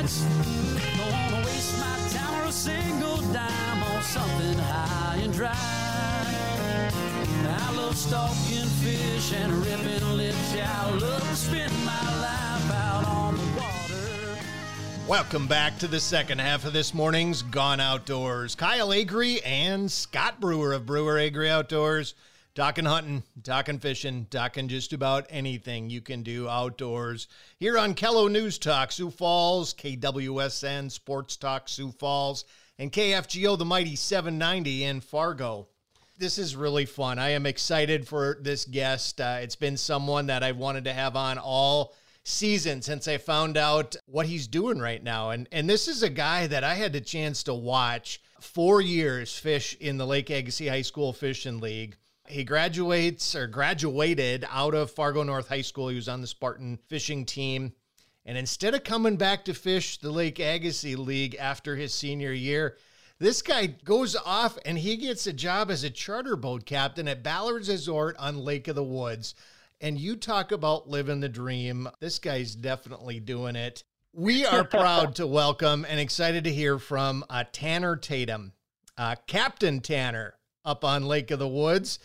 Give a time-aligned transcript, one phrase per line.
[0.00, 0.24] chance.
[0.96, 5.54] Don't wanna waste my time or a single dime on something high and dry.
[7.46, 10.54] I love stalking fish and ripping lips.
[10.54, 14.38] I love spend my life out on the water.
[15.06, 18.54] Welcome back to the second half of this morning's Gone Outdoors.
[18.54, 22.14] Kyle Agri and Scott Brewer of Brewer Agri Outdoors.
[22.56, 27.28] Talking hunting, talking fishing, talking just about anything you can do outdoors.
[27.58, 32.44] Here on KELO News Talk, Sioux Falls, KWSN Sports Talk, Sioux Falls,
[32.76, 35.68] and KFGO, the mighty 790 in Fargo.
[36.18, 37.20] This is really fun.
[37.20, 39.20] I am excited for this guest.
[39.20, 43.56] Uh, it's been someone that I've wanted to have on all season since I found
[43.56, 45.30] out what he's doing right now.
[45.30, 49.38] And and this is a guy that I had the chance to watch four years
[49.38, 51.96] fish in the Lake Agassiz High School Fishing League.
[52.30, 55.88] He graduates or graduated out of Fargo North High School.
[55.88, 57.72] He was on the Spartan fishing team.
[58.24, 62.76] And instead of coming back to fish the Lake Agassiz League after his senior year,
[63.18, 67.24] this guy goes off and he gets a job as a charter boat captain at
[67.24, 69.34] Ballard's Resort on Lake of the Woods.
[69.80, 71.88] And you talk about living the dream.
[71.98, 73.82] This guy's definitely doing it.
[74.12, 78.52] We are proud to welcome and excited to hear from uh, Tanner Tatum,
[78.96, 81.98] uh, Captain Tanner up on Lake of the Woods.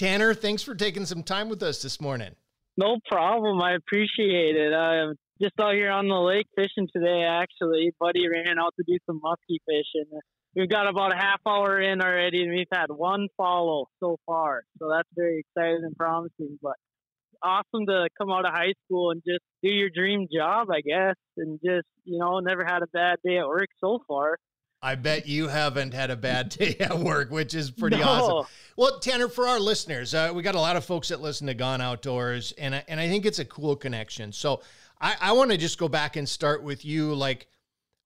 [0.00, 2.34] Tanner, thanks for taking some time with us this morning.
[2.78, 3.60] No problem.
[3.60, 4.72] I appreciate it.
[4.72, 7.90] I'm just out here on the lake fishing today, actually.
[8.00, 10.08] Buddy ran out to do some muskie fishing.
[10.56, 14.62] We've got about a half hour in already, and we've had one follow so far.
[14.78, 16.58] So that's very exciting and promising.
[16.62, 16.76] But
[17.42, 21.16] awesome to come out of high school and just do your dream job, I guess,
[21.36, 24.38] and just, you know, never had a bad day at work so far.
[24.82, 28.04] I bet you haven't had a bad day at work, which is pretty No.
[28.04, 28.52] awesome.
[28.76, 31.54] Well, Tanner, for our listeners, uh, we got a lot of folks that listen to
[31.54, 34.32] Gone Outdoors, and I, and I think it's a cool connection.
[34.32, 34.62] So
[35.00, 37.14] I, I want to just go back and start with you.
[37.14, 37.46] Like,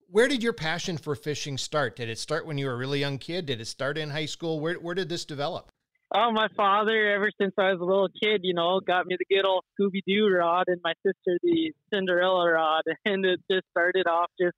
[0.09, 1.97] where did your passion for fishing start?
[1.97, 3.47] Did it start when you were a really young kid?
[3.47, 4.59] Did it start in high school?
[4.61, 5.71] Where where did this develop?
[6.17, 9.25] Oh, my father, ever since I was a little kid, you know, got me the
[9.35, 14.07] good old Scooby Doo rod, and my sister the Cinderella rod, and it just started
[14.07, 14.57] off just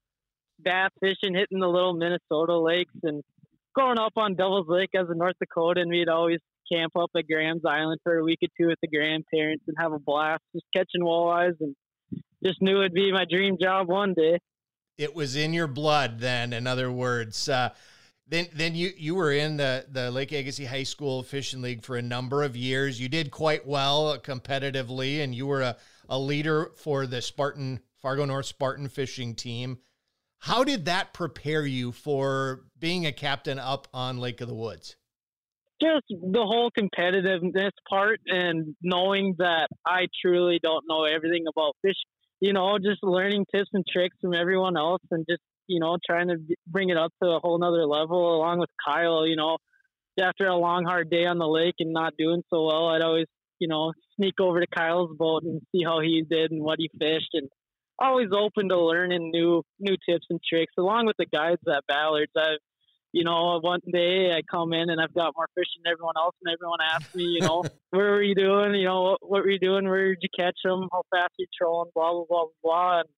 [0.59, 3.23] bass fishing, hitting the little Minnesota lakes, and
[3.75, 6.41] growing up on Devil's Lake as a North Dakotan, we'd always
[6.71, 9.93] camp up at Graham's Island for a week or two with the grandparents and have
[9.93, 11.77] a blast, just catching walleyes, and
[12.45, 14.39] just knew it'd be my dream job one day.
[14.99, 17.49] It was in your blood then, in other words.
[17.49, 17.71] Uh,
[18.29, 21.97] then then you you were in the, the Lake Agassiz High School Fishing League for
[21.97, 23.01] a number of years.
[23.01, 25.77] You did quite well competitively, and you were a,
[26.09, 29.79] a leader for the Spartan Fargo North Spartan fishing team.
[30.39, 34.97] How did that prepare you for being a captain up on Lake of the Woods?
[35.81, 41.97] just the whole competitiveness part and knowing that I truly don't know everything about fish,
[42.41, 46.29] you know, just learning tips and tricks from everyone else and just, you know, trying
[46.29, 46.37] to
[46.67, 49.59] bring it up to a whole nother level along with Kyle, you know,
[50.21, 53.27] after a long, hard day on the lake and not doing so well, I'd always,
[53.59, 56.91] you know, sneak over to Kyle's boat and see how he did and what he
[56.99, 57.49] fished and
[57.99, 62.33] always open to learning new, new tips and tricks along with the guides at Ballard's.
[62.37, 62.59] I've,
[63.13, 66.35] you know, one day I come in and I've got more fish than everyone else,
[66.45, 68.75] and everyone asks me, you know, where were you doing?
[68.75, 69.89] You know, what, what were you doing?
[69.89, 70.89] Where did you catch them?
[70.93, 71.91] How fast are you trolling?
[71.95, 73.01] Blah blah blah blah blah.
[73.01, 73.09] And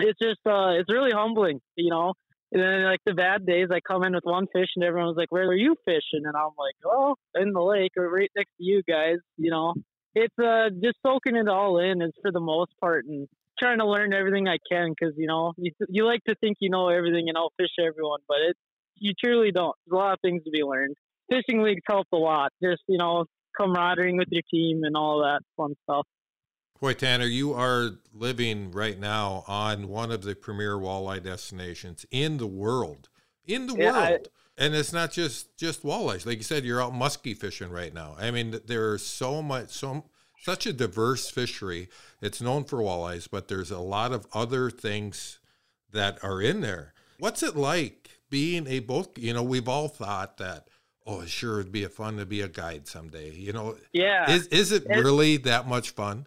[0.00, 2.14] it's just, uh, it's really humbling, you know.
[2.52, 5.32] And then like the bad days, I come in with one fish, and everyone's like,
[5.32, 8.64] "Where are you fishing?" And I'm like, "Oh, in the lake, or right next to
[8.64, 9.74] you guys." You know,
[10.14, 13.26] it's uh just soaking it all in is for the most part, and
[13.58, 16.70] trying to learn everything I can because you know you you like to think you
[16.70, 18.56] know everything and outfish everyone, but it
[18.96, 19.74] you truly don't.
[19.86, 20.96] There's a lot of things to be learned.
[21.30, 22.52] Fishing leagues helped a lot.
[22.62, 23.24] Just you know,
[23.58, 26.06] camaraderie with your team and all that fun stuff.
[26.80, 32.36] Boy, Tanner, you are living right now on one of the premier walleye destinations in
[32.36, 33.08] the world.
[33.46, 34.28] In the Yeah, I- world.
[34.58, 36.26] and it's not just just walleyes.
[36.26, 38.16] Like you said, you're out muskie fishing right now.
[38.18, 40.04] I mean, there's so much, so
[40.44, 41.88] such a diverse fishery.
[42.20, 45.38] It's known for walleyes, but there's a lot of other things
[45.92, 46.92] that are in there.
[47.18, 49.16] What's it like being a boat?
[49.16, 50.68] You know, we've all thought that.
[51.06, 53.30] Oh, sure, it'd be a fun to be a guide someday.
[53.30, 56.26] You know, Yeah, is is it It's- really that much fun?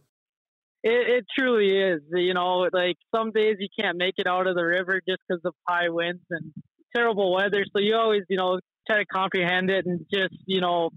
[0.83, 2.01] It, it truly is.
[2.11, 5.41] You know, like some days you can't make it out of the river just because
[5.45, 6.53] of high winds and
[6.95, 7.65] terrible weather.
[7.73, 10.91] So you always, you know, try to comprehend it and just, you know,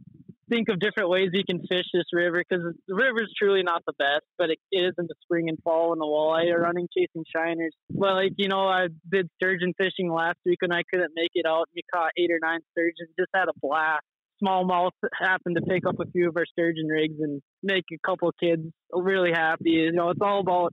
[0.51, 3.83] think of different ways you can fish this river because the river is truly not
[3.87, 6.61] the best, but it, it is in the spring and fall when the walleye are
[6.61, 7.73] running chasing shiners.
[7.89, 11.47] But like, you know, I did sturgeon fishing last week and I couldn't make it
[11.47, 11.69] out.
[11.75, 14.03] We caught eight or nine sturgeons, just had a blast.
[14.43, 18.33] Smallmouth happened to pick up a few of our sturgeon rigs and make a couple
[18.43, 18.63] kids
[18.93, 19.71] really happy.
[19.71, 20.73] You know, it's all about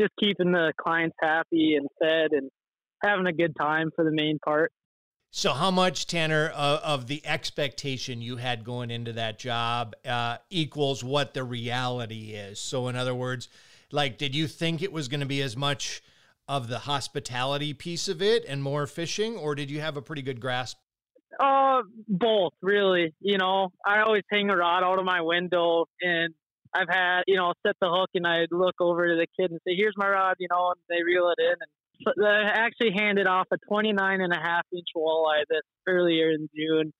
[0.00, 2.50] just keeping the clients happy and fed and
[3.04, 4.72] having a good time for the main part.
[5.36, 11.02] So, how much, Tanner, of the expectation you had going into that job uh, equals
[11.02, 12.60] what the reality is?
[12.60, 13.48] So, in other words,
[13.90, 16.04] like, did you think it was going to be as much
[16.46, 20.22] of the hospitality piece of it and more fishing, or did you have a pretty
[20.22, 20.78] good grasp?
[21.40, 23.12] Uh, both, really.
[23.18, 26.32] You know, I always hang a rod out of my window and
[26.72, 29.58] I've had, you know, set the hook and I'd look over to the kid and
[29.66, 31.54] say, here's my rod, you know, and they reel it in.
[31.54, 31.70] And
[32.06, 36.92] I actually handed off a 29 and a half inch walleye this earlier in June.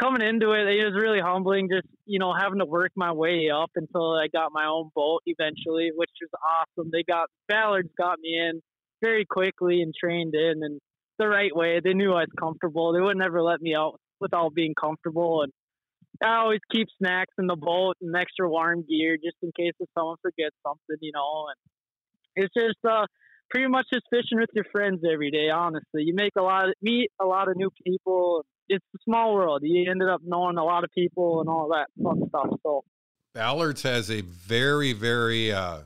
[0.00, 3.50] Coming into it, it was really humbling just, you know, having to work my way
[3.50, 6.90] up until I got my own boat eventually, which was awesome.
[6.90, 8.62] They got, Ballards got me in
[9.02, 10.80] very quickly and trained in and
[11.18, 11.80] the right way.
[11.84, 12.92] They knew I was comfortable.
[12.92, 15.42] They would never let me out without being comfortable.
[15.42, 15.52] And
[16.22, 19.88] I always keep snacks in the boat and extra warm gear just in case if
[19.96, 21.46] someone forgets something, you know.
[21.48, 23.06] And it's just uh,
[23.50, 25.50] pretty much just fishing with your friends every day.
[25.50, 28.44] Honestly, you make a lot, of, meet a lot of new people.
[28.68, 29.62] It's a small world.
[29.64, 32.48] You ended up knowing a lot of people and all that fun stuff.
[32.62, 32.84] So
[33.34, 35.80] Ballards has a very, very uh,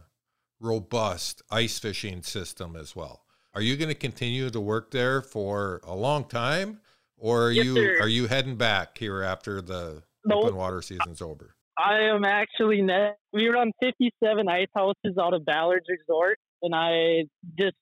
[0.61, 3.23] robust ice fishing system as well.
[3.55, 6.81] Are you going to continue to work there for a long time,
[7.17, 7.97] or are Yes, you sir.
[8.01, 10.45] are you heading back here after the Nope.
[10.47, 11.55] open water season's over?
[11.79, 13.19] I am actually net.
[13.33, 17.25] We run 57 ice houses out of Ballard's Resort, and I
[17.59, 17.77] just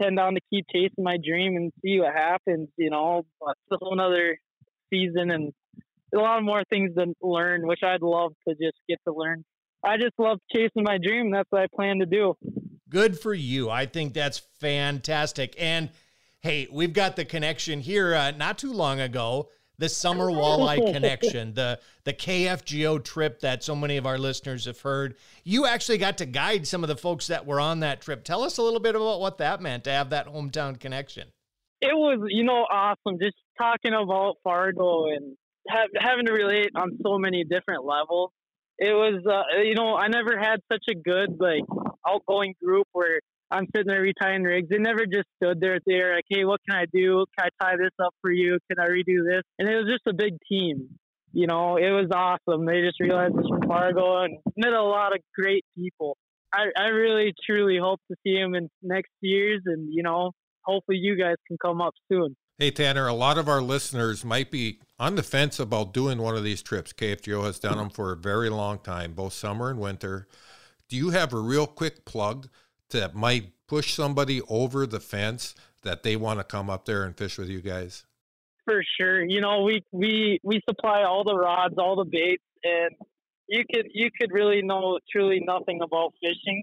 [0.00, 2.68] tend on to keep chasing my dream and see what happens.
[2.76, 4.38] You know, but it's a whole another
[4.90, 5.52] season and
[6.14, 9.44] a lot more things to learn, which I'd love to just get to learn.
[9.84, 11.30] I just love chasing my dream.
[11.30, 12.34] That's what I plan to do.
[12.88, 13.70] Good for you.
[13.70, 15.54] I think that's fantastic.
[15.58, 15.90] And
[16.40, 19.48] hey, we've got the connection here uh, not too long ago.
[19.80, 24.80] The summer walleye connection, the the KFGO trip that so many of our listeners have
[24.80, 25.16] heard.
[25.42, 28.22] You actually got to guide some of the folks that were on that trip.
[28.24, 31.28] Tell us a little bit about what that meant to have that hometown connection.
[31.80, 35.36] it was you know awesome just talking about fargo and
[35.68, 38.30] ha- having to relate on so many different levels
[38.78, 41.64] it was uh, you know i never had such a good like
[42.06, 43.20] outgoing group where
[43.50, 44.68] i'm sitting there retying rigs.
[44.68, 45.78] They never just stood there.
[45.86, 47.24] There like hey what can i do?
[47.38, 48.58] Can i tie this up for you?
[48.70, 49.42] Can i redo this?
[49.58, 50.98] And it was just a big team
[51.32, 51.76] you know?
[51.76, 52.66] It was awesome.
[52.66, 56.16] They just realized it's from fargo and met a lot of great people.
[56.52, 60.32] I, I really truly hope to see him in next year's and you know
[60.62, 62.36] hopefully you guys can come up soon.
[62.58, 66.36] Hey Tanner, a lot of our listeners might be on the fence about doing one
[66.36, 66.92] of these trips.
[66.92, 70.26] KFGO has done them for a very long time, both summer and winter.
[70.88, 72.48] Do you have a real quick plug
[72.90, 77.16] that might push somebody over the fence that they want to come up there and
[77.16, 78.04] fish with you guys?
[78.64, 79.24] For sure.
[79.24, 82.90] You know, we we we supply all the rods, all the baits and
[83.48, 86.62] you could you could really know truly nothing about fishing.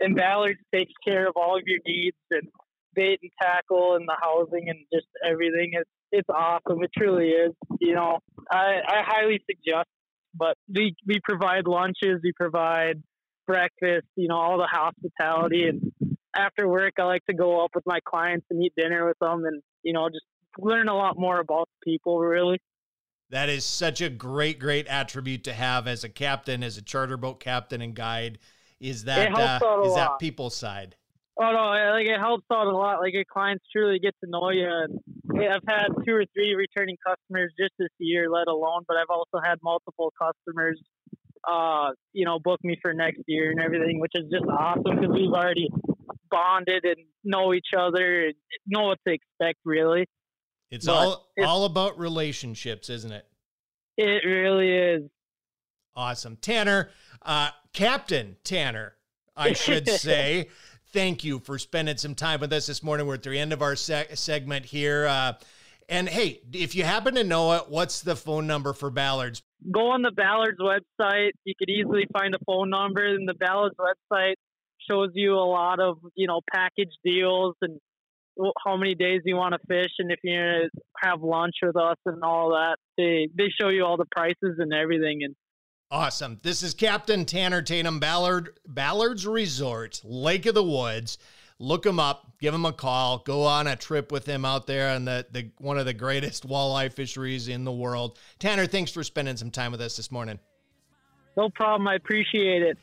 [0.00, 2.48] And Ballard takes care of all of your needs and
[2.94, 5.70] bait and tackle and the housing and just everything.
[5.72, 6.82] It's it's awesome.
[6.82, 7.52] It truly is.
[7.80, 8.18] You know,
[8.50, 9.88] I, I highly suggest
[10.34, 13.02] but we we provide lunches, we provide
[13.50, 15.92] breakfast, you know, all the hospitality and
[16.36, 19.44] after work I like to go up with my clients and eat dinner with them
[19.44, 20.24] and, you know, just
[20.58, 22.60] learn a lot more about people really.
[23.30, 27.16] That is such a great, great attribute to have as a captain, as a charter
[27.16, 28.38] boat captain and guide.
[28.80, 30.18] Is that uh, is that lot.
[30.20, 30.96] people's side?
[31.38, 33.00] Oh no, like it helps out a lot.
[33.00, 34.68] Like your clients truly get to know you.
[34.68, 35.00] And
[35.48, 38.82] I've had two or three returning customers just this year, let alone.
[38.86, 40.80] But I've also had multiple customers,
[41.48, 45.10] uh, you know, book me for next year and everything, which is just awesome because
[45.14, 45.68] we've already
[46.30, 48.34] bonded and know each other and
[48.66, 49.58] know what to expect.
[49.64, 50.06] Really,
[50.70, 53.26] It's But all it's- all about relationships, isn't it?
[53.96, 55.10] it really is.
[55.96, 56.36] Awesome.
[56.36, 56.90] Tanner,
[57.22, 58.94] uh, Captain Tanner,
[59.36, 60.48] I should say,
[60.92, 63.06] thank you for spending some time with us this morning.
[63.06, 65.06] We're at the end of our seg- segment here.
[65.06, 65.32] Uh,
[65.90, 69.42] and hey, if you happen to know it, what's the phone number for Ballards?
[69.70, 71.32] go on the Ballard's website.
[71.44, 74.34] You could easily find a phone number, and the Ballard's website
[74.88, 77.78] shows you a lot of you know package deals and
[78.64, 80.68] how many days you want to fish, and if you're gonna
[81.02, 82.76] have lunch with us and all that.
[82.96, 85.34] They they show you all the prices and everything, and
[85.92, 86.38] Awesome.
[86.44, 91.18] This is Captain Tanner Tatum Ballard, Ballard's Resort, Lake of the Woods.
[91.62, 94.94] Look him up, give him a call, go on a trip with him out there
[94.94, 98.18] on the, the one of the greatest walleye fisheries in the world.
[98.38, 100.38] Tanner, thanks for spending some time with us this morning.
[101.36, 101.86] no problem.
[101.86, 102.78] I appreciate it.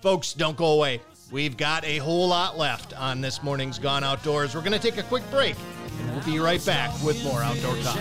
[0.00, 1.02] Folks, don't go away.
[1.30, 4.54] We've got a whole lot left on this morning's Gone Outdoors.
[4.54, 5.56] We're going to take a quick break,
[6.00, 7.98] and we'll be right back with more Outdoor Talk.